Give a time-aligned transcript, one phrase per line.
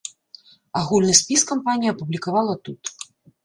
[0.81, 2.81] Агульны спіс кампанія апублікавала тут.